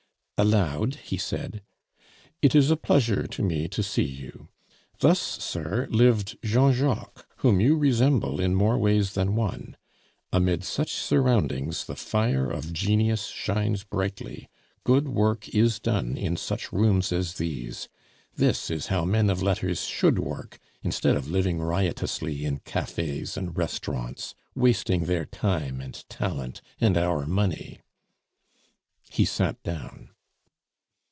Aloud 0.43 0.95
he 0.95 1.17
said: 1.17 1.61
"It 2.41 2.55
is 2.55 2.71
a 2.71 2.75
pleasure 2.75 3.27
to 3.27 3.43
me 3.43 3.67
to 3.67 3.83
see 3.83 4.01
you. 4.01 4.47
Thus, 4.97 5.19
sir, 5.21 5.85
lived 5.91 6.39
Jean 6.43 6.73
Jacques, 6.73 7.27
whom 7.37 7.59
you 7.59 7.77
resemble 7.77 8.39
in 8.39 8.55
more 8.55 8.75
ways 8.79 9.13
than 9.13 9.35
one. 9.35 9.77
Amid 10.33 10.63
such 10.63 10.93
surroundings 10.93 11.85
the 11.85 11.95
fire 11.95 12.49
of 12.49 12.73
genius 12.73 13.27
shines 13.27 13.83
brightly; 13.83 14.49
good 14.83 15.09
work 15.09 15.47
is 15.49 15.77
done 15.79 16.17
in 16.17 16.37
such 16.37 16.71
rooms 16.73 17.11
as 17.11 17.35
these. 17.35 17.87
This 18.33 18.71
is 18.71 18.87
how 18.87 19.05
men 19.05 19.29
of 19.29 19.43
letters 19.43 19.81
should 19.81 20.17
work, 20.17 20.57
instead 20.81 21.15
of 21.15 21.29
living 21.29 21.59
riotously 21.59 22.45
in 22.45 22.61
cafes 22.61 23.37
and 23.37 23.55
restaurants, 23.55 24.33
wasting 24.55 25.03
their 25.05 25.25
time 25.27 25.79
and 25.79 26.03
talent 26.09 26.63
and 26.79 26.97
our 26.97 27.27
money." 27.27 27.81
He 29.11 29.23
sat 29.23 29.61
down. 29.61 30.07